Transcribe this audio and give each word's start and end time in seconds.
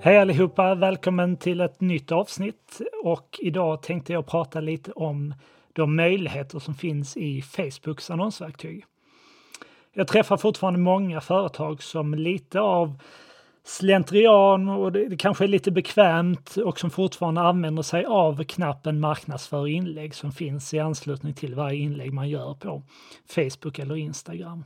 Hej 0.00 0.18
allihopa! 0.18 0.74
Välkommen 0.74 1.36
till 1.36 1.60
ett 1.60 1.80
nytt 1.80 2.12
avsnitt 2.12 2.80
och 3.04 3.38
idag 3.38 3.82
tänkte 3.82 4.12
jag 4.12 4.26
prata 4.26 4.60
lite 4.60 4.92
om 4.92 5.34
de 5.72 5.96
möjligheter 5.96 6.58
som 6.58 6.74
finns 6.74 7.16
i 7.16 7.42
Facebooks 7.42 8.10
annonsverktyg. 8.10 8.84
Jag 9.92 10.08
träffar 10.08 10.36
fortfarande 10.36 10.78
många 10.78 11.20
företag 11.20 11.82
som 11.82 12.14
lite 12.14 12.60
av 12.60 13.02
slentrian 13.64 14.68
och 14.68 14.92
det, 14.92 15.08
det 15.08 15.16
kanske 15.16 15.44
är 15.44 15.48
lite 15.48 15.70
bekvämt 15.70 16.56
och 16.56 16.80
som 16.80 16.90
fortfarande 16.90 17.40
använder 17.40 17.82
sig 17.82 18.04
av 18.04 18.44
knappen 18.44 19.00
marknadsför 19.00 19.66
inlägg 19.66 20.14
som 20.14 20.32
finns 20.32 20.74
i 20.74 20.78
anslutning 20.78 21.34
till 21.34 21.54
varje 21.54 21.78
inlägg 21.78 22.12
man 22.12 22.28
gör 22.28 22.54
på 22.54 22.82
Facebook 23.28 23.78
eller 23.78 23.96
Instagram. 23.96 24.64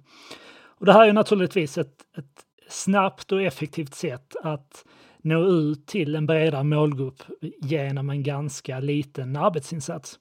Och 0.64 0.86
det 0.86 0.92
här 0.92 1.08
är 1.08 1.12
naturligtvis 1.12 1.78
ett, 1.78 2.02
ett 2.16 2.44
snabbt 2.68 3.32
och 3.32 3.42
effektivt 3.42 3.94
sätt 3.94 4.36
att 4.42 4.84
nå 5.22 5.44
ut 5.44 5.86
till 5.86 6.14
en 6.14 6.26
bredare 6.26 6.64
målgrupp 6.64 7.22
genom 7.60 8.10
en 8.10 8.22
ganska 8.22 8.80
liten 8.80 9.36
arbetsinsats. 9.36 10.18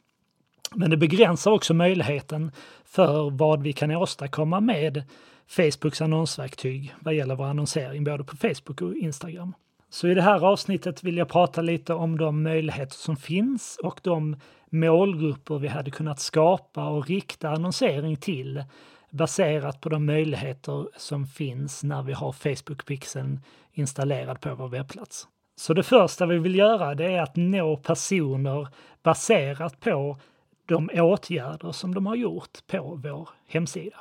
Men 0.76 0.90
det 0.90 0.98
begränsar 0.98 1.52
också 1.52 1.74
möjligheten 1.74 2.52
för 2.86 3.30
vad 3.30 3.64
vi 3.64 3.74
kan 3.74 3.91
åstadkomma 3.91 4.60
med 4.60 5.04
Facebooks 5.48 6.02
annonsverktyg 6.02 6.94
vad 7.00 7.14
gäller 7.14 7.36
vår 7.36 7.46
annonsering 7.46 8.04
både 8.04 8.24
på 8.24 8.38
Facebook 8.38 8.82
och 8.82 8.96
Instagram. 8.96 9.54
Så 9.90 10.08
i 10.08 10.14
det 10.14 10.22
här 10.22 10.46
avsnittet 10.46 11.04
vill 11.04 11.18
jag 11.18 11.30
prata 11.30 11.62
lite 11.62 11.94
om 11.94 12.18
de 12.18 12.44
möjligheter 12.44 12.96
som 12.96 13.18
finns 13.18 13.80
och 13.84 13.99
de 14.04 14.36
målgrupper 14.70 15.60
vi 15.60 15.68
hade 15.68 15.91
kunnat 15.91 16.20
skapa 16.20 16.86
och 16.86 17.08
rikta 17.08 17.49
annonsering 17.49 18.16
till 18.16 18.63
baserat 19.12 19.81
på 19.81 19.90
de 19.90 20.05
möjligheter 20.05 20.87
som 20.98 21.27
finns 21.27 21.84
när 21.84 22.04
vi 22.04 22.13
har 22.13 22.31
Facebook-pixeln 22.31 23.40
installerad 23.73 24.41
på 24.41 24.55
vår 24.55 24.67
webbplats. 24.67 25.27
Så 25.55 25.73
det 25.73 25.84
första 25.84 26.26
vi 26.26 26.37
vill 26.37 26.55
göra 26.55 26.95
det 26.95 27.05
är 27.05 27.21
att 27.21 27.35
nå 27.35 27.77
personer 27.77 28.67
baserat 29.04 29.79
på 29.79 30.17
de 30.65 30.89
åtgärder 30.93 31.71
som 31.71 31.93
de 31.93 32.05
har 32.05 32.15
gjort 32.15 32.67
på 32.67 32.99
vår 33.04 33.29
hemsida. 33.48 33.98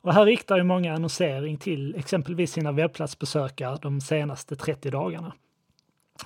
Och 0.00 0.14
här 0.14 0.24
riktar 0.24 0.56
ju 0.56 0.62
många 0.62 0.94
annonsering 0.94 1.56
till 1.56 1.94
exempelvis 1.96 2.52
sina 2.52 2.72
webbplatsbesökare 2.72 3.78
de 3.82 4.00
senaste 4.00 4.56
30 4.56 4.90
dagarna. 4.90 5.32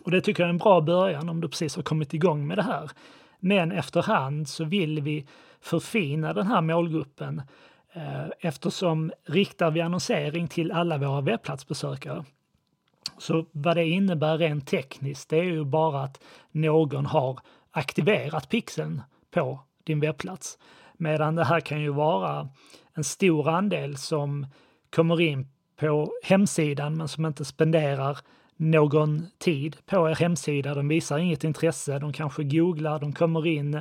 Och 0.02 0.10
det 0.10 0.20
tycker 0.20 0.42
jag 0.42 0.48
är 0.48 0.50
en 0.52 0.58
bra 0.58 0.80
början 0.80 1.28
om 1.28 1.40
du 1.40 1.48
precis 1.48 1.76
har 1.76 1.82
kommit 1.82 2.14
igång 2.14 2.46
med 2.46 2.58
det 2.58 2.62
här. 2.62 2.90
Men 3.38 3.72
efterhand 3.72 4.48
så 4.48 4.64
vill 4.64 5.00
vi 5.00 5.26
förfina 5.60 6.32
den 6.32 6.46
här 6.46 6.60
målgruppen 6.60 7.42
Eh, 7.92 8.26
eftersom 8.40 9.12
riktar 9.24 9.70
vi 9.70 9.80
annonsering 9.80 10.48
till 10.48 10.72
alla 10.72 10.98
våra 10.98 11.20
webbplatsbesökare 11.20 12.24
så 13.18 13.46
vad 13.52 13.76
det 13.76 13.86
innebär 13.86 14.38
rent 14.38 14.66
tekniskt, 14.66 15.28
det 15.28 15.38
är 15.38 15.44
ju 15.44 15.64
bara 15.64 16.02
att 16.02 16.22
någon 16.50 17.06
har 17.06 17.40
aktiverat 17.70 18.48
pixeln 18.48 19.02
på 19.30 19.60
din 19.84 20.00
webbplats. 20.00 20.58
Medan 20.96 21.34
det 21.34 21.44
här 21.44 21.60
kan 21.60 21.80
ju 21.80 21.92
vara 21.92 22.48
en 22.94 23.04
stor 23.04 23.48
andel 23.48 23.96
som 23.96 24.46
kommer 24.90 25.20
in 25.20 25.48
på 25.76 26.12
hemsidan 26.22 26.96
men 26.96 27.08
som 27.08 27.26
inte 27.26 27.44
spenderar 27.44 28.18
någon 28.56 29.26
tid 29.38 29.76
på 29.86 30.10
er 30.10 30.14
hemsida. 30.14 30.74
De 30.74 30.88
visar 30.88 31.18
inget 31.18 31.44
intresse, 31.44 31.98
de 31.98 32.12
kanske 32.12 32.44
googlar, 32.44 32.98
de 32.98 33.12
kommer 33.12 33.46
in, 33.46 33.74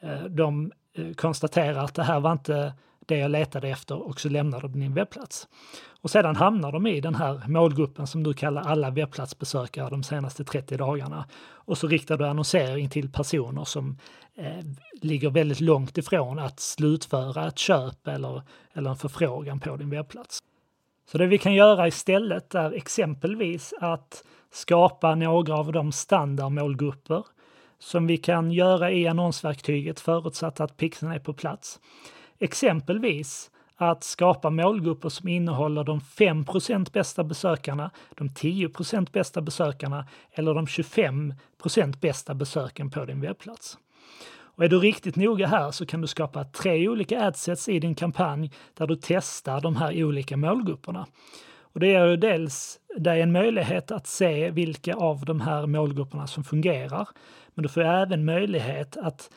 eh, 0.00 0.24
de 0.28 0.72
eh, 0.94 1.12
konstaterar 1.14 1.84
att 1.84 1.94
det 1.94 2.02
här 2.02 2.20
var 2.20 2.32
inte 2.32 2.72
det 3.10 3.18
jag 3.18 3.30
letade 3.30 3.68
efter 3.68 4.02
och 4.06 4.20
så 4.20 4.28
lämnar 4.28 4.60
de 4.60 4.72
din 4.72 4.94
webbplats. 4.94 5.48
Och 6.00 6.10
sedan 6.10 6.36
hamnar 6.36 6.72
de 6.72 6.86
i 6.86 7.00
den 7.00 7.14
här 7.14 7.42
målgruppen 7.48 8.06
som 8.06 8.22
du 8.22 8.34
kallar 8.34 8.62
alla 8.62 8.90
webbplatsbesökare 8.90 9.90
de 9.90 10.02
senaste 10.02 10.44
30 10.44 10.76
dagarna. 10.76 11.24
Och 11.52 11.78
så 11.78 11.88
riktar 11.88 12.18
du 12.18 12.26
annonsering 12.26 12.90
till 12.90 13.12
personer 13.12 13.64
som 13.64 13.98
eh, 14.34 14.64
ligger 15.02 15.30
väldigt 15.30 15.60
långt 15.60 15.98
ifrån 15.98 16.38
att 16.38 16.60
slutföra 16.60 17.48
ett 17.48 17.58
köp 17.58 18.06
eller, 18.06 18.42
eller 18.72 18.90
en 18.90 18.96
förfrågan 18.96 19.60
på 19.60 19.76
din 19.76 19.90
webbplats. 19.90 20.38
Så 21.10 21.18
det 21.18 21.26
vi 21.26 21.38
kan 21.38 21.54
göra 21.54 21.88
istället 21.88 22.54
är 22.54 22.72
exempelvis 22.72 23.74
att 23.80 24.24
skapa 24.52 25.14
några 25.14 25.54
av 25.54 25.72
de 25.72 25.92
standardmålgrupper 25.92 27.24
som 27.78 28.06
vi 28.06 28.16
kan 28.16 28.52
göra 28.52 28.90
i 28.90 29.06
annonsverktyget 29.06 30.00
förutsatt 30.00 30.60
att 30.60 30.76
pixeln 30.76 31.12
är 31.12 31.18
på 31.18 31.32
plats. 31.32 31.80
Exempelvis 32.40 33.50
att 33.76 34.04
skapa 34.04 34.50
målgrupper 34.50 35.08
som 35.08 35.28
innehåller 35.28 35.84
de 35.84 36.00
5% 36.00 36.92
bästa 36.92 37.24
besökarna, 37.24 37.90
de 38.16 38.28
10% 38.28 39.12
bästa 39.12 39.40
besökarna 39.40 40.06
eller 40.32 40.54
de 40.54 40.66
25% 40.66 42.00
bästa 42.00 42.34
besöken 42.34 42.90
på 42.90 43.04
din 43.04 43.20
webbplats. 43.20 43.78
Och 44.60 44.64
är 44.64 44.68
du 44.68 44.78
riktigt 44.78 45.16
noga 45.16 45.46
här 45.46 45.70
så 45.70 45.86
kan 45.86 46.00
du 46.00 46.06
skapa 46.06 46.44
tre 46.44 46.88
olika 46.88 47.26
adsets 47.26 47.68
i 47.68 47.78
din 47.78 47.94
kampanj 47.94 48.50
där 48.74 48.86
du 48.86 48.96
testar 49.02 49.60
de 49.60 49.76
här 49.76 50.04
olika 50.04 50.36
målgrupperna. 50.36 51.06
Och 51.60 51.80
det 51.80 51.86
ger 51.86 52.06
ju 52.06 52.16
dels 52.16 52.79
dig 53.02 53.20
en 53.20 53.32
möjlighet 53.32 53.90
att 53.90 54.06
se 54.06 54.50
vilka 54.50 54.94
av 54.94 55.24
de 55.24 55.40
här 55.40 55.66
målgrupperna 55.66 56.26
som 56.26 56.44
fungerar. 56.44 57.08
Men 57.54 57.62
du 57.62 57.68
får 57.68 57.80
även 57.80 58.24
möjlighet 58.24 58.96
att, 58.96 59.30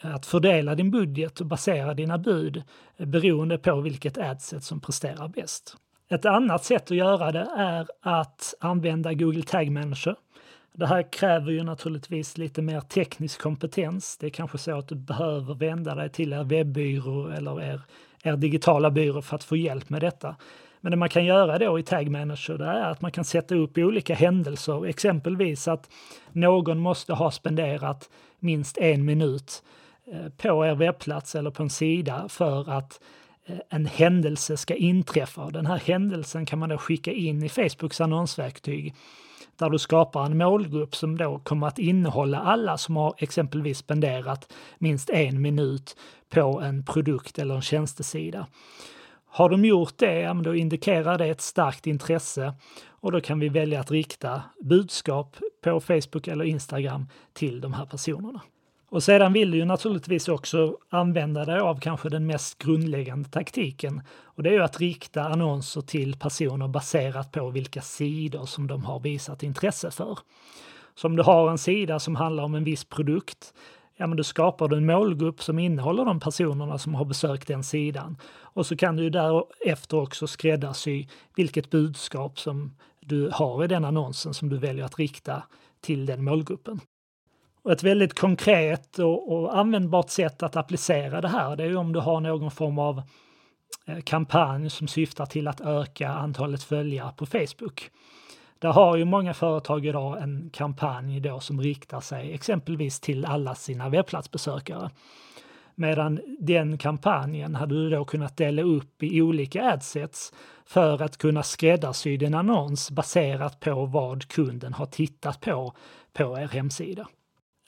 att 0.00 0.26
fördela 0.26 0.74
din 0.74 0.90
budget 0.90 1.40
och 1.40 1.46
basera 1.46 1.94
dina 1.94 2.18
bud 2.18 2.62
beroende 2.96 3.58
på 3.58 3.80
vilket 3.80 4.18
adset 4.18 4.64
som 4.64 4.80
presterar 4.80 5.28
bäst. 5.28 5.76
Ett 6.10 6.26
annat 6.26 6.64
sätt 6.64 6.90
att 6.90 6.96
göra 6.96 7.32
det 7.32 7.48
är 7.56 7.86
att 8.00 8.54
använda 8.60 9.14
Google 9.14 9.42
Tag 9.42 9.70
Manager. 9.70 10.16
Det 10.72 10.86
här 10.86 11.12
kräver 11.12 11.52
ju 11.52 11.62
naturligtvis 11.62 12.38
lite 12.38 12.62
mer 12.62 12.80
teknisk 12.80 13.40
kompetens. 13.40 14.18
Det 14.18 14.26
är 14.26 14.30
kanske 14.30 14.58
så 14.58 14.78
att 14.78 14.88
du 14.88 14.94
behöver 14.94 15.54
vända 15.54 15.94
dig 15.94 16.10
till 16.10 16.32
er 16.32 16.44
webbyrå 16.44 17.28
eller 17.28 17.62
er, 17.62 17.80
er 18.22 18.36
digitala 18.36 18.90
byrå 18.90 19.22
för 19.22 19.36
att 19.36 19.44
få 19.44 19.56
hjälp 19.56 19.90
med 19.90 20.00
detta. 20.00 20.36
Men 20.80 20.90
det 20.90 20.96
man 20.96 21.08
kan 21.08 21.24
göra 21.24 21.58
då 21.58 21.78
i 21.78 21.82
Tag 21.82 22.10
Manager 22.10 22.58
det 22.58 22.64
är 22.64 22.90
att 22.90 23.00
man 23.00 23.12
kan 23.12 23.24
sätta 23.24 23.54
upp 23.54 23.78
olika 23.78 24.14
händelser, 24.14 24.86
exempelvis 24.86 25.68
att 25.68 25.90
någon 26.32 26.78
måste 26.78 27.14
ha 27.14 27.30
spenderat 27.30 28.10
minst 28.38 28.78
en 28.78 29.04
minut 29.04 29.62
eh, 30.12 30.28
på 30.36 30.66
er 30.66 30.74
webbplats 30.74 31.34
eller 31.34 31.50
på 31.50 31.62
en 31.62 31.70
sida 31.70 32.28
för 32.28 32.70
att 32.70 33.00
eh, 33.46 33.58
en 33.68 33.86
händelse 33.86 34.56
ska 34.56 34.74
inträffa. 34.74 35.50
Den 35.50 35.66
här 35.66 35.78
händelsen 35.78 36.46
kan 36.46 36.58
man 36.58 36.68
då 36.68 36.78
skicka 36.78 37.12
in 37.12 37.42
i 37.42 37.48
Facebooks 37.48 38.00
annonsverktyg 38.00 38.94
där 39.58 39.70
du 39.70 39.78
skapar 39.78 40.24
en 40.24 40.38
målgrupp 40.38 40.96
som 40.96 41.16
då 41.16 41.38
kommer 41.38 41.66
att 41.66 41.78
innehålla 41.78 42.38
alla 42.38 42.78
som 42.78 42.96
har 42.96 43.14
exempelvis 43.18 43.78
spenderat 43.78 44.52
minst 44.78 45.10
en 45.10 45.42
minut 45.42 45.96
på 46.30 46.60
en 46.60 46.84
produkt 46.84 47.38
eller 47.38 47.54
en 47.54 47.62
tjänstesida. 47.62 48.46
Har 49.38 49.48
de 49.48 49.64
gjort 49.64 49.98
det, 49.98 50.32
då 50.42 50.54
indikerar 50.54 51.18
det 51.18 51.26
ett 51.26 51.40
starkt 51.40 51.86
intresse 51.86 52.54
och 52.88 53.12
då 53.12 53.20
kan 53.20 53.40
vi 53.40 53.48
välja 53.48 53.80
att 53.80 53.90
rikta 53.90 54.42
budskap 54.60 55.36
på 55.64 55.80
Facebook 55.80 56.28
eller 56.28 56.44
Instagram 56.44 57.08
till 57.32 57.60
de 57.60 57.72
här 57.72 57.86
personerna. 57.86 58.42
Och 58.88 59.02
sedan 59.02 59.32
vill 59.32 59.50
du 59.50 59.58
ju 59.58 59.64
naturligtvis 59.64 60.28
också 60.28 60.76
använda 60.88 61.44
dig 61.44 61.60
av 61.60 61.80
kanske 61.80 62.08
den 62.08 62.26
mest 62.26 62.58
grundläggande 62.58 63.28
taktiken 63.28 64.02
och 64.24 64.42
det 64.42 64.48
är 64.48 64.52
ju 64.52 64.62
att 64.62 64.80
rikta 64.80 65.24
annonser 65.24 65.80
till 65.80 66.18
personer 66.18 66.68
baserat 66.68 67.32
på 67.32 67.50
vilka 67.50 67.82
sidor 67.82 68.46
som 68.46 68.66
de 68.66 68.84
har 68.84 69.00
visat 69.00 69.42
intresse 69.42 69.90
för. 69.90 70.18
Så 70.94 71.06
om 71.06 71.16
du 71.16 71.22
har 71.22 71.50
en 71.50 71.58
sida 71.58 71.98
som 71.98 72.16
handlar 72.16 72.44
om 72.44 72.54
en 72.54 72.64
viss 72.64 72.84
produkt, 72.84 73.54
ja 73.98 74.06
men 74.06 74.16
då 74.16 74.24
skapar 74.24 74.68
du 74.68 74.76
en 74.76 74.86
målgrupp 74.86 75.42
som 75.42 75.58
innehåller 75.58 76.04
de 76.04 76.20
personerna 76.20 76.78
som 76.78 76.94
har 76.94 77.04
besökt 77.04 77.48
den 77.48 77.64
sidan. 77.64 78.16
Och 78.40 78.66
så 78.66 78.76
kan 78.76 78.96
du 78.96 79.10
därefter 79.10 80.00
också 80.00 80.26
skräddarsy 80.26 81.06
vilket 81.36 81.70
budskap 81.70 82.38
som 82.38 82.76
du 83.00 83.30
har 83.32 83.64
i 83.64 83.66
den 83.66 83.84
annonsen 83.84 84.34
som 84.34 84.48
du 84.48 84.58
väljer 84.58 84.84
att 84.84 84.98
rikta 84.98 85.42
till 85.80 86.06
den 86.06 86.24
målgruppen. 86.24 86.80
Och 87.62 87.72
ett 87.72 87.82
väldigt 87.82 88.18
konkret 88.18 88.98
och, 88.98 89.32
och 89.32 89.58
användbart 89.58 90.10
sätt 90.10 90.42
att 90.42 90.56
applicera 90.56 91.20
det 91.20 91.28
här 91.28 91.56
det 91.56 91.64
är 91.64 91.76
om 91.76 91.92
du 91.92 92.00
har 92.00 92.20
någon 92.20 92.50
form 92.50 92.78
av 92.78 93.02
eh, 93.86 94.00
kampanj 94.00 94.70
som 94.70 94.88
syftar 94.88 95.26
till 95.26 95.48
att 95.48 95.60
öka 95.60 96.08
antalet 96.08 96.62
följare 96.62 97.12
på 97.16 97.26
Facebook. 97.26 97.90
Där 98.58 98.72
har 98.72 98.96
ju 98.96 99.04
många 99.04 99.34
företag 99.34 99.86
idag 99.86 100.22
en 100.22 100.50
kampanj 100.52 101.20
då 101.20 101.40
som 101.40 101.60
riktar 101.60 102.00
sig 102.00 102.34
exempelvis 102.34 103.00
till 103.00 103.24
alla 103.24 103.54
sina 103.54 103.88
webbplatsbesökare. 103.88 104.90
Medan 105.74 106.20
den 106.38 106.78
kampanjen 106.78 107.54
hade 107.54 107.74
du 107.74 107.90
då 107.90 108.04
kunnat 108.04 108.36
dela 108.36 108.62
upp 108.62 109.02
i 109.02 109.22
olika 109.22 109.72
adsets 109.72 110.32
för 110.66 111.02
att 111.02 111.16
kunna 111.16 111.42
skräddarsy 111.42 112.16
din 112.16 112.34
annons 112.34 112.90
baserat 112.90 113.60
på 113.60 113.86
vad 113.86 114.28
kunden 114.28 114.72
har 114.72 114.86
tittat 114.86 115.40
på 115.40 115.72
på 116.12 116.38
er 116.38 116.48
hemsida. 116.48 117.08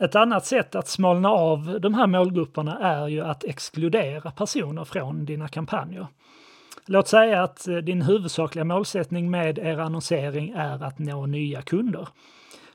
Ett 0.00 0.16
annat 0.16 0.46
sätt 0.46 0.74
att 0.74 0.88
smalna 0.88 1.28
av 1.28 1.80
de 1.80 1.94
här 1.94 2.06
målgrupperna 2.06 2.78
är 2.78 3.08
ju 3.08 3.20
att 3.20 3.44
exkludera 3.44 4.30
personer 4.30 4.84
från 4.84 5.24
dina 5.24 5.48
kampanjer. 5.48 6.06
Låt 6.92 7.08
säga 7.08 7.42
att 7.42 7.68
eh, 7.68 7.76
din 7.76 8.02
huvudsakliga 8.02 8.64
målsättning 8.64 9.30
med 9.30 9.58
er 9.58 9.78
annonsering 9.78 10.52
är 10.56 10.84
att 10.84 10.98
nå 10.98 11.26
nya 11.26 11.62
kunder. 11.62 12.08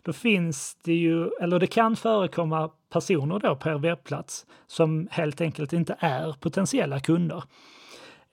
Då 0.01 0.13
finns 0.13 0.77
det 0.83 0.93
ju, 0.93 1.29
eller 1.41 1.59
det 1.59 1.67
kan 1.67 1.95
förekomma 1.95 2.69
personer 2.89 3.39
då 3.39 3.55
på 3.55 3.69
er 3.69 3.77
webbplats 3.77 4.45
som 4.67 5.07
helt 5.11 5.41
enkelt 5.41 5.73
inte 5.73 5.95
är 5.99 6.35
potentiella 6.39 6.99
kunder. 6.99 7.43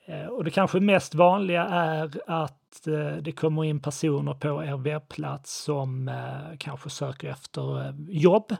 Eh, 0.06 0.26
och 0.26 0.44
det 0.44 0.50
kanske 0.50 0.80
mest 0.80 1.14
vanliga 1.14 1.64
är 1.64 2.10
att 2.26 2.86
eh, 2.86 3.16
det 3.22 3.32
kommer 3.32 3.64
in 3.64 3.80
personer 3.80 4.34
på 4.34 4.64
er 4.64 4.76
webbplats 4.76 5.62
som 5.64 6.10
kanske 6.58 6.90
söker 6.90 7.28
efter 7.28 7.94
jobb. 8.08 8.56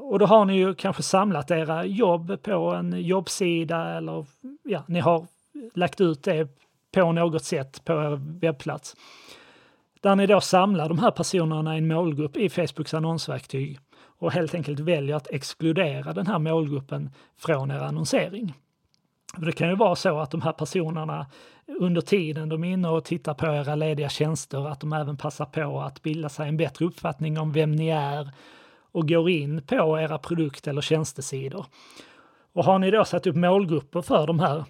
Och 0.00 0.18
då 0.18 0.26
har 0.26 0.44
ni 0.44 0.56
ju 0.56 0.74
kanske 0.74 1.02
samlat 1.02 1.50
era 1.50 1.84
jobb 1.84 2.42
på 2.42 2.70
en 2.70 3.02
jobbsida 3.02 3.96
eller 3.96 4.26
ja, 4.62 4.82
ni 4.86 5.00
har 5.00 5.26
lagt 5.74 6.00
ut 6.00 6.22
det 6.22 6.48
på 6.92 7.12
något 7.12 7.44
sätt 7.44 7.84
på 7.84 7.92
er 7.92 8.20
webbplats. 8.40 8.96
Där 10.00 10.16
ni 10.16 10.26
då 10.26 10.40
samlar 10.40 10.88
de 10.88 10.98
här 10.98 11.10
personerna 11.10 11.74
i 11.74 11.78
en 11.78 11.86
målgrupp 11.86 12.36
i 12.36 12.48
Facebooks 12.48 12.94
annonsverktyg 12.94 13.78
och 14.18 14.32
helt 14.32 14.54
enkelt 14.54 14.80
väljer 14.80 15.16
att 15.16 15.30
exkludera 15.30 16.12
den 16.12 16.26
här 16.26 16.38
målgruppen 16.38 17.10
från 17.38 17.70
er 17.70 17.78
annonsering. 17.78 18.54
För 19.36 19.46
det 19.46 19.52
kan 19.52 19.68
ju 19.68 19.76
vara 19.76 19.96
så 19.96 20.18
att 20.18 20.30
de 20.30 20.42
här 20.42 20.52
personerna 20.52 21.26
under 21.80 22.00
tiden 22.00 22.48
de 22.48 22.64
är 22.64 22.72
inne 22.72 22.88
och 22.88 23.04
tittar 23.04 23.34
på 23.34 23.46
era 23.46 23.74
lediga 23.74 24.08
tjänster, 24.08 24.68
att 24.68 24.80
de 24.80 24.92
även 24.92 25.16
passar 25.16 25.44
på 25.44 25.80
att 25.80 26.02
bilda 26.02 26.28
sig 26.28 26.48
en 26.48 26.56
bättre 26.56 26.84
uppfattning 26.84 27.38
om 27.38 27.52
vem 27.52 27.72
ni 27.72 27.88
är 27.88 28.30
och 28.92 29.08
går 29.08 29.30
in 29.30 29.62
på 29.66 30.00
era 30.00 30.18
produkt 30.18 30.66
eller 30.66 30.80
tjänstesidor. 30.80 31.66
Och 32.52 32.64
har 32.64 32.78
ni 32.78 32.90
då 32.90 33.04
satt 33.04 33.26
upp 33.26 33.36
målgrupper 33.36 34.02
för 34.02 34.26
de 34.26 34.40
här 34.40 34.64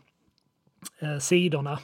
eh, 0.99 1.19
sidorna 1.19 1.79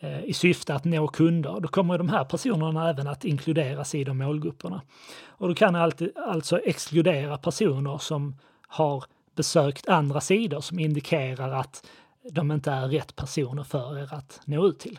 eh, 0.00 0.24
i 0.24 0.32
syfte 0.32 0.74
att 0.74 0.84
nå 0.84 1.08
kunder, 1.08 1.60
då 1.60 1.68
kommer 1.68 1.98
de 1.98 2.08
här 2.08 2.24
personerna 2.24 2.90
även 2.90 3.08
att 3.08 3.24
inkluderas 3.24 3.94
i 3.94 4.04
de 4.04 4.18
målgrupperna. 4.18 4.82
Och 5.28 5.48
då 5.48 5.54
kan 5.54 5.76
alltid, 5.76 6.12
alltså 6.16 6.58
exkludera 6.58 7.38
personer 7.38 7.98
som 7.98 8.36
har 8.66 9.04
besökt 9.36 9.88
andra 9.88 10.20
sidor 10.20 10.60
som 10.60 10.78
indikerar 10.78 11.52
att 11.52 11.86
de 12.30 12.52
inte 12.52 12.70
är 12.70 12.88
rätt 12.88 13.16
personer 13.16 13.62
för 13.62 13.98
er 13.98 14.14
att 14.14 14.40
nå 14.44 14.66
ut 14.66 14.78
till. 14.78 14.98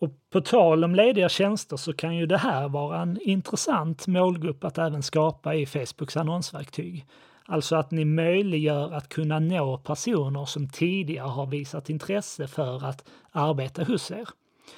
Och 0.00 0.10
på 0.30 0.40
tal 0.40 0.84
om 0.84 0.94
lediga 0.94 1.28
tjänster 1.28 1.76
så 1.76 1.92
kan 1.92 2.16
ju 2.16 2.26
det 2.26 2.38
här 2.38 2.68
vara 2.68 3.02
en 3.02 3.18
intressant 3.22 4.06
målgrupp 4.06 4.64
att 4.64 4.78
även 4.78 5.02
skapa 5.02 5.54
i 5.54 5.66
Facebooks 5.66 6.16
annonsverktyg. 6.16 7.06
Alltså 7.44 7.76
att 7.76 7.90
ni 7.90 8.04
möjliggör 8.04 8.92
att 8.92 9.08
kunna 9.08 9.38
nå 9.38 9.78
personer 9.78 10.44
som 10.44 10.68
tidigare 10.68 11.28
har 11.28 11.46
visat 11.46 11.90
intresse 11.90 12.46
för 12.46 12.84
att 12.84 13.08
arbeta 13.30 13.84
hos 13.84 14.10
er. 14.10 14.28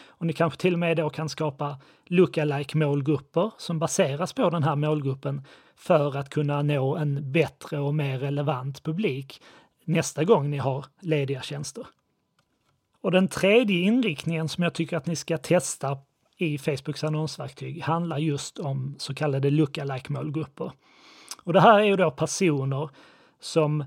Och 0.07 0.27
ni 0.27 0.33
kanske 0.33 0.61
till 0.61 0.73
och 0.73 0.79
med 0.79 0.97
då 0.97 1.11
kan 1.11 1.29
skapa 1.29 1.77
lookalike 2.07 2.77
målgrupper 2.77 3.51
som 3.59 3.79
baseras 3.79 4.33
på 4.33 4.51
den 4.51 4.63
här 4.63 4.77
målgruppen 4.77 5.47
för 5.77 6.17
att 6.17 6.29
kunna 6.29 6.63
nå 6.63 6.97
en 6.97 7.33
bättre 7.33 7.79
och 7.79 7.95
mer 7.95 8.19
relevant 8.19 8.83
publik 8.83 9.43
nästa 9.85 10.25
gång 10.25 10.51
ni 10.51 10.59
har 10.59 10.87
lediga 11.01 11.43
tjänster. 11.43 11.87
Och 13.03 13.11
den 13.11 13.29
tredje 13.29 13.79
inriktningen 13.79 14.49
som 14.49 14.65
jag 14.65 14.75
tycker 14.75 14.97
att 14.97 15.07
ni 15.07 15.17
ska 15.17 15.39
testa 15.39 15.99
i 16.37 16.59
Facebooks 16.59 17.05
annonsverktyg 17.05 17.83
handlar 17.83 18.19
just 18.19 18.59
om 18.59 18.95
så 18.99 19.15
kallade 19.15 19.51
lookalike 19.51 20.13
målgrupper. 20.13 20.73
Och 21.45 21.53
det 21.53 21.61
här 21.61 21.81
är 21.81 21.85
ju 21.85 21.97
då 21.97 22.11
personer 22.11 22.91
som, 23.41 23.81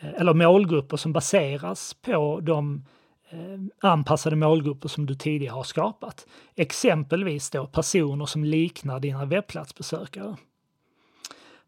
eh, 0.00 0.14
eller 0.14 0.34
målgrupper 0.34 0.96
som 0.96 1.12
baseras 1.12 1.94
på 1.94 2.40
de 2.40 2.84
eh, 3.30 3.88
anpassade 3.90 4.36
målgrupper 4.36 4.88
som 4.88 5.06
du 5.06 5.14
tidigare 5.14 5.54
har 5.54 5.62
skapat. 5.62 6.26
Exempelvis 6.56 7.50
då 7.50 7.66
personer 7.66 8.26
som 8.26 8.44
liknar 8.44 9.00
dina 9.00 9.24
webbplatsbesökare. 9.24 10.36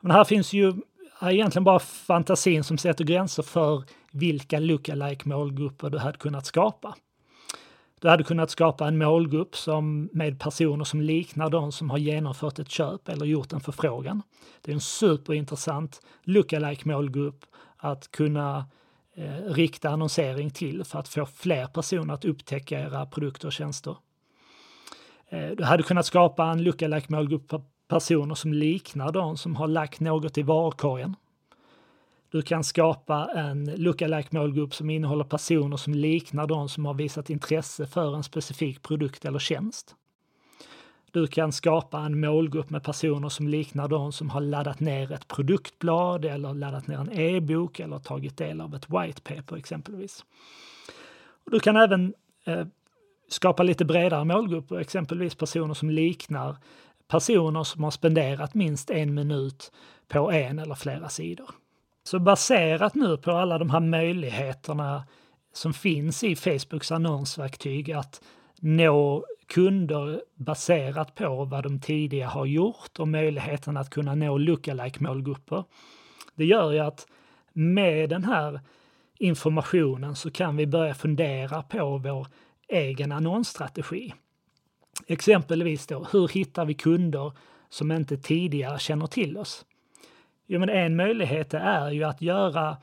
Men 0.00 0.10
här 0.10 0.24
finns 0.24 0.52
ju 0.52 0.74
egentligen 1.22 1.64
bara 1.64 1.78
fantasin 1.78 2.64
som 2.64 2.78
sätter 2.78 3.04
gränser 3.04 3.42
för 3.42 3.84
vilka 4.12 4.58
lookalike 4.58 5.28
målgrupper 5.28 5.90
du 5.90 5.98
hade 5.98 6.18
kunnat 6.18 6.46
skapa. 6.46 6.94
Du 8.00 8.08
hade 8.08 8.24
kunnat 8.24 8.50
skapa 8.50 8.88
en 8.88 8.98
målgrupp 8.98 9.56
som, 9.56 10.08
med 10.12 10.40
personer 10.40 10.84
som 10.84 11.00
liknar 11.00 11.50
de 11.50 11.72
som 11.72 11.90
har 11.90 11.98
genomfört 11.98 12.58
ett 12.58 12.70
köp 12.70 13.08
eller 13.08 13.26
gjort 13.26 13.52
en 13.52 13.60
förfrågan. 13.60 14.22
Det 14.62 14.70
är 14.70 14.74
en 14.74 14.80
superintressant 14.80 16.00
lookalike 16.22 16.88
målgrupp 16.88 17.44
att 17.76 18.10
kunna 18.10 18.66
eh, 19.16 19.52
rikta 19.52 19.90
annonsering 19.90 20.50
till 20.50 20.84
för 20.84 20.98
att 20.98 21.08
få 21.08 21.26
fler 21.26 21.66
personer 21.66 22.14
att 22.14 22.24
upptäcka 22.24 22.80
era 22.80 23.06
produkter 23.06 23.46
och 23.46 23.52
tjänster. 23.52 23.96
Eh, 25.28 25.50
du 25.50 25.64
hade 25.64 25.82
kunnat 25.82 26.06
skapa 26.06 26.46
en 26.46 26.62
lookalike 26.62 27.12
målgrupp 27.12 27.48
på 27.48 27.64
personer 27.88 28.34
som 28.34 28.52
liknar 28.52 29.12
de 29.12 29.36
som 29.36 29.56
har 29.56 29.68
lagt 29.68 30.00
något 30.00 30.38
i 30.38 30.42
varukorgen. 30.42 31.16
Du 32.32 32.42
kan 32.42 32.64
skapa 32.64 33.30
en 33.34 33.64
lookalike 33.64 34.28
målgrupp 34.30 34.74
som 34.74 34.90
innehåller 34.90 35.24
personer 35.24 35.76
som 35.76 35.94
liknar 35.94 36.46
de 36.46 36.68
som 36.68 36.84
har 36.84 36.94
visat 36.94 37.30
intresse 37.30 37.86
för 37.86 38.14
en 38.14 38.22
specifik 38.22 38.82
produkt 38.82 39.24
eller 39.24 39.38
tjänst. 39.38 39.94
Du 41.10 41.26
kan 41.26 41.52
skapa 41.52 41.98
en 41.98 42.20
målgrupp 42.20 42.70
med 42.70 42.84
personer 42.84 43.28
som 43.28 43.48
liknar 43.48 43.88
de 43.88 44.12
som 44.12 44.30
har 44.30 44.40
laddat 44.40 44.80
ner 44.80 45.12
ett 45.12 45.28
produktblad 45.28 46.24
eller 46.24 46.54
laddat 46.54 46.86
ner 46.86 46.98
en 46.98 47.12
e-bok 47.12 47.80
eller 47.80 47.98
tagit 47.98 48.36
del 48.36 48.60
av 48.60 48.74
ett 48.74 48.90
white 48.90 49.20
paper 49.22 49.56
exempelvis. 49.56 50.24
Du 51.50 51.60
kan 51.60 51.76
även 51.76 52.14
eh, 52.44 52.66
skapa 53.28 53.62
lite 53.62 53.84
bredare 53.84 54.24
målgrupper, 54.24 54.78
exempelvis 54.78 55.34
personer 55.34 55.74
som 55.74 55.90
liknar 55.90 56.56
personer 57.08 57.64
som 57.64 57.84
har 57.84 57.90
spenderat 57.90 58.54
minst 58.54 58.90
en 58.90 59.14
minut 59.14 59.72
på 60.08 60.30
en 60.30 60.58
eller 60.58 60.74
flera 60.74 61.08
sidor. 61.08 61.50
Så 62.04 62.18
baserat 62.18 62.94
nu 62.94 63.16
på 63.16 63.30
alla 63.30 63.58
de 63.58 63.70
här 63.70 63.80
möjligheterna 63.80 65.06
som 65.52 65.74
finns 65.74 66.24
i 66.24 66.36
Facebooks 66.36 66.92
annonsverktyg 66.92 67.92
att 67.92 68.22
nå 68.60 69.24
kunder 69.46 70.22
baserat 70.34 71.14
på 71.14 71.44
vad 71.44 71.62
de 71.62 71.80
tidigare 71.80 72.28
har 72.28 72.46
gjort 72.46 72.98
och 72.98 73.08
möjligheten 73.08 73.76
att 73.76 73.90
kunna 73.90 74.14
nå 74.14 74.38
lookalike 74.38 75.02
målgrupper. 75.02 75.64
Det 76.34 76.44
gör 76.44 76.72
ju 76.72 76.78
att 76.78 77.06
med 77.52 78.10
den 78.10 78.24
här 78.24 78.60
informationen 79.18 80.16
så 80.16 80.30
kan 80.30 80.56
vi 80.56 80.66
börja 80.66 80.94
fundera 80.94 81.62
på 81.62 81.98
vår 81.98 82.26
egen 82.68 83.12
annonsstrategi. 83.12 84.14
Exempelvis 85.06 85.86
då, 85.86 86.06
hur 86.12 86.28
hittar 86.28 86.64
vi 86.64 86.74
kunder 86.74 87.32
som 87.68 87.92
inte 87.92 88.16
tidigare 88.16 88.78
känner 88.78 89.06
till 89.06 89.38
oss? 89.38 89.64
Jo, 90.52 90.58
men 90.58 90.68
en 90.68 90.96
möjlighet 90.96 91.54
är 91.54 91.90
ju 91.90 92.04
att 92.04 92.22
göra 92.22 92.76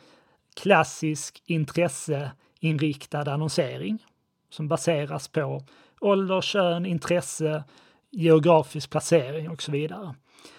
klassisk 0.54 1.44
intresseinriktad 1.46 3.32
annonsering 3.34 4.06
som 4.50 4.68
baseras 4.68 5.28
på 5.28 5.64
ålder, 6.00 6.42
kön, 6.42 6.86
intresse, 6.86 7.64
geografisk 8.10 8.90
placering 8.90 9.50
och 9.50 9.62
så 9.62 9.72
vidare. 9.72 10.16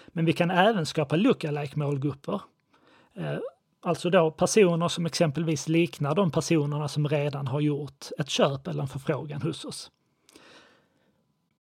Men 0.07 0.25
vi 0.25 0.33
kan 0.33 0.51
även 0.51 0.85
skapa 0.85 1.15
lookalike 1.15 1.79
målgrupper. 1.79 2.41
Eh, 3.13 3.39
alltså 3.81 4.09
då 4.09 4.31
personer 4.31 4.87
som 4.87 5.05
exempelvis 5.05 5.67
liknar 5.67 6.15
de 6.15 6.31
personerna 6.31 6.87
som 6.87 7.07
redan 7.07 7.47
har 7.47 7.59
gjort 7.59 8.05
ett 8.19 8.29
köp 8.29 8.67
eller 8.67 8.81
en 8.81 8.87
förfrågan 8.87 9.41
hos 9.41 9.65
oss. 9.65 9.91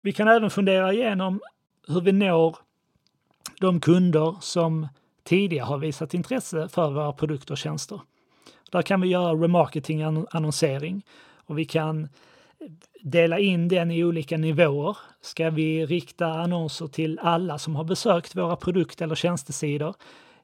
Vi 0.01 0.13
kan 0.13 0.27
även 0.27 0.49
fundera 0.49 0.93
igenom 0.93 1.41
hur 1.87 2.01
vi 2.01 2.11
når 2.11 2.57
de 3.59 3.79
kunder 3.79 4.35
som 4.41 4.87
tidigare 5.23 5.65
har 5.65 5.77
visat 5.77 6.13
intresse 6.13 6.67
för 6.67 6.91
våra 6.91 7.13
produkter 7.13 7.53
och 7.53 7.57
tjänster. 7.57 8.01
Där 8.71 8.81
kan 8.81 9.01
vi 9.01 9.07
göra 9.07 9.33
remarketing-annonsering 9.33 11.05
och 11.45 11.59
vi 11.59 11.65
kan 11.65 12.07
dela 13.01 13.39
in 13.39 13.67
den 13.67 13.91
i 13.91 14.03
olika 14.03 14.37
nivåer. 14.37 14.97
Ska 15.21 15.49
vi 15.49 15.85
rikta 15.85 16.27
annonser 16.27 16.87
till 16.87 17.19
alla 17.19 17.59
som 17.59 17.75
har 17.75 17.83
besökt 17.83 18.35
våra 18.35 18.55
produkt 18.55 19.01
eller 19.01 19.15
tjänstesidor? 19.15 19.95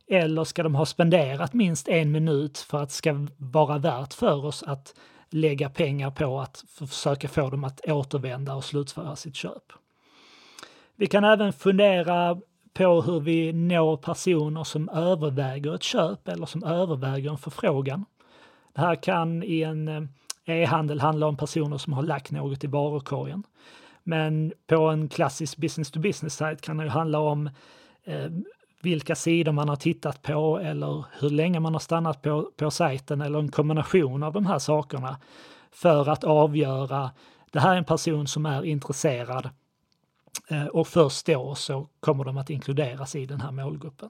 Eller 0.07 0.43
ska 0.43 0.63
de 0.63 0.75
ha 0.75 0.85
spenderat 0.85 1.53
minst 1.53 1.87
en 1.87 2.11
minut 2.11 2.57
för 2.57 2.77
att 2.77 2.89
det 2.89 2.95
ska 2.95 3.27
vara 3.37 3.77
värt 3.77 4.13
för 4.13 4.45
oss 4.45 4.63
att 4.63 4.95
lägga 5.29 5.69
pengar 5.69 6.11
på 6.11 6.39
att 6.39 6.63
försöka 6.77 7.27
få 7.27 7.49
dem 7.49 7.63
att 7.63 7.81
återvända 7.89 8.55
och 8.55 8.63
slutföra 8.63 9.15
sitt 9.15 9.35
köp? 9.35 9.73
Vi 10.95 11.07
kan 11.07 11.23
även 11.23 11.53
fundera 11.53 12.37
på 12.77 13.01
hur 13.01 13.19
vi 13.19 13.53
når 13.53 13.97
personer 13.97 14.63
som 14.63 14.89
överväger 14.89 15.75
ett 15.75 15.83
köp 15.83 16.27
eller 16.27 16.45
som 16.45 16.63
överväger 16.63 17.31
en 17.31 17.37
förfrågan. 17.37 18.05
Det 18.75 18.81
här 18.81 18.95
kan 18.95 19.43
i 19.43 19.61
en 19.61 19.87
eh, 19.87 20.03
e-handel 20.45 20.99
handla 20.99 21.27
om 21.27 21.37
personer 21.37 21.77
som 21.77 21.93
har 21.93 22.03
lagt 22.03 22.31
något 22.31 22.63
i 22.63 22.67
varukorgen. 22.67 23.43
Men 24.03 24.53
på 24.67 24.75
en 24.75 25.09
klassisk 25.09 25.57
business 25.57 25.91
to 25.91 25.99
business-sajt 25.99 26.61
kan 26.61 26.77
det 26.77 26.83
ju 26.83 26.89
handla 26.89 27.19
om 27.19 27.49
eh, 28.03 28.31
vilka 28.81 29.15
sidor 29.15 29.51
man 29.51 29.69
har 29.69 29.75
tittat 29.75 30.21
på 30.21 30.59
eller 30.59 31.05
hur 31.19 31.29
länge 31.29 31.59
man 31.59 31.73
har 31.73 31.79
stannat 31.79 32.21
på, 32.21 32.51
på 32.57 32.71
sajten 32.71 33.21
eller 33.21 33.39
en 33.39 33.51
kombination 33.51 34.23
av 34.23 34.33
de 34.33 34.45
här 34.45 34.59
sakerna 34.59 35.17
för 35.71 36.09
att 36.09 36.23
avgöra 36.23 37.11
det 37.51 37.59
här 37.59 37.73
är 37.73 37.77
en 37.77 37.85
person 37.85 38.27
som 38.27 38.45
är 38.45 38.65
intresserad 38.65 39.49
Eh, 40.47 40.65
och 40.65 40.87
först 40.87 41.25
då 41.25 41.55
så 41.55 41.87
kommer 41.99 42.23
de 42.23 42.37
att 42.37 42.49
inkluderas 42.49 43.15
i 43.15 43.25
den 43.25 43.41
här 43.41 43.51
målgruppen. 43.51 44.09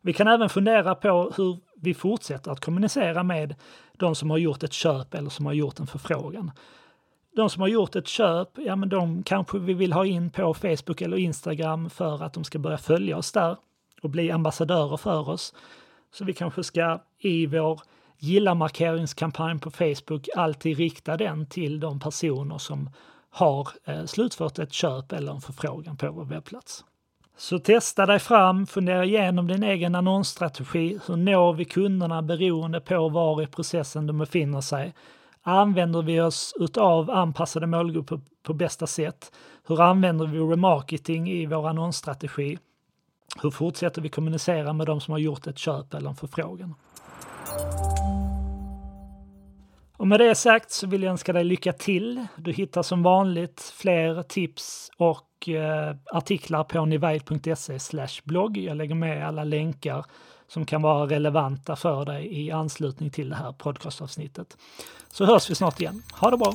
Vi 0.00 0.12
kan 0.12 0.28
även 0.28 0.48
fundera 0.48 0.94
på 0.94 1.32
hur 1.36 1.58
vi 1.74 1.94
fortsätter 1.94 2.50
att 2.50 2.60
kommunicera 2.60 3.22
med 3.22 3.54
de 3.92 4.14
som 4.14 4.30
har 4.30 4.38
gjort 4.38 4.62
ett 4.62 4.72
köp 4.72 5.14
eller 5.14 5.30
som 5.30 5.46
har 5.46 5.52
gjort 5.52 5.80
en 5.80 5.86
förfrågan. 5.86 6.50
De 7.36 7.50
som 7.50 7.60
har 7.60 7.68
gjort 7.68 7.96
ett 7.96 8.08
köp, 8.08 8.48
ja 8.56 8.76
men 8.76 8.88
de 8.88 9.22
kanske 9.22 9.58
vi 9.58 9.74
vill 9.74 9.92
ha 9.92 10.06
in 10.06 10.30
på 10.30 10.54
Facebook 10.54 11.00
eller 11.00 11.16
Instagram 11.16 11.90
för 11.90 12.22
att 12.22 12.32
de 12.32 12.44
ska 12.44 12.58
börja 12.58 12.78
följa 12.78 13.16
oss 13.16 13.32
där 13.32 13.56
och 14.02 14.10
bli 14.10 14.30
ambassadörer 14.30 14.96
för 14.96 15.28
oss. 15.28 15.54
Så 16.12 16.24
vi 16.24 16.32
kanske 16.32 16.64
ska 16.64 17.02
i 17.18 17.46
vår 17.46 17.80
gilla-markeringskampanj 18.18 19.60
på 19.60 19.70
Facebook 19.70 20.28
alltid 20.36 20.76
rikta 20.78 21.16
den 21.16 21.46
till 21.46 21.80
de 21.80 22.00
personer 22.00 22.58
som 22.58 22.90
har 23.32 23.68
eh, 23.84 24.04
slutfört 24.04 24.58
ett 24.58 24.72
köp 24.72 25.12
eller 25.12 25.32
en 25.32 25.40
förfrågan 25.40 25.96
på 25.96 26.10
vår 26.10 26.24
webbplats. 26.24 26.84
Så 27.36 27.58
testa 27.58 28.06
dig 28.06 28.18
fram, 28.18 28.66
fundera 28.66 29.04
igenom 29.04 29.46
din 29.46 29.62
egen 29.62 29.94
annonsstrategi. 29.94 30.98
Hur 31.06 31.16
når 31.16 31.52
vi 31.52 31.64
kunderna 31.64 32.22
beroende 32.22 32.80
på 32.80 33.08
var 33.08 33.42
i 33.42 33.46
processen 33.46 34.06
de 34.06 34.18
befinner 34.18 34.60
sig? 34.60 34.94
Använder 35.42 36.02
vi 36.02 36.20
oss 36.20 36.54
av 36.76 37.10
anpassade 37.10 37.66
målgrupper 37.66 38.20
på 38.42 38.54
bästa 38.54 38.86
sätt? 38.86 39.32
Hur 39.66 39.82
använder 39.82 40.26
vi 40.26 40.38
remarketing 40.38 41.30
i 41.30 41.46
vår 41.46 41.68
annonsstrategi? 41.68 42.58
Hur 43.42 43.50
fortsätter 43.50 44.02
vi 44.02 44.08
kommunicera 44.08 44.72
med 44.72 44.86
de 44.86 45.00
som 45.00 45.12
har 45.12 45.18
gjort 45.18 45.46
ett 45.46 45.58
köp 45.58 45.94
eller 45.94 46.10
en 46.10 46.16
förfrågan? 46.16 46.74
Och 50.02 50.08
med 50.08 50.20
det 50.20 50.34
sagt 50.34 50.70
så 50.70 50.86
vill 50.86 51.02
jag 51.02 51.10
önska 51.10 51.32
dig 51.32 51.44
lycka 51.44 51.72
till. 51.72 52.26
Du 52.36 52.52
hittar 52.52 52.82
som 52.82 53.02
vanligt 53.02 53.72
fler 53.76 54.22
tips 54.22 54.90
och 54.96 55.48
eh, 55.48 55.96
artiklar 56.12 56.64
på 56.64 56.84
nivide.se 56.84 58.06
blogg. 58.24 58.56
Jag 58.56 58.76
lägger 58.76 58.94
med 58.94 59.26
alla 59.28 59.44
länkar 59.44 60.04
som 60.48 60.66
kan 60.66 60.82
vara 60.82 61.06
relevanta 61.06 61.76
för 61.76 62.04
dig 62.04 62.40
i 62.40 62.50
anslutning 62.50 63.10
till 63.10 63.30
det 63.30 63.36
här 63.36 63.52
podcastavsnittet. 63.52 64.56
Så 65.08 65.24
hörs 65.24 65.50
vi 65.50 65.54
snart 65.54 65.80
igen. 65.80 66.02
Ha 66.12 66.30
det 66.30 66.36
bra! 66.36 66.54